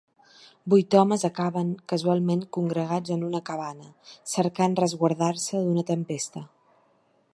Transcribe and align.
Vuit 0.73 0.95
homes 1.01 1.25
acaben 1.27 1.69
casualment 1.93 2.41
congregats 2.57 3.13
en 3.17 3.27
una 3.27 3.43
cabana, 3.51 3.93
cercant 4.33 4.79
resguardar-se 4.81 5.63
d’una 5.69 5.85
tempesta. 5.93 6.45